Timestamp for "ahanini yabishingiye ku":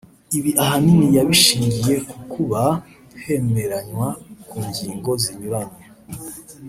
0.63-2.17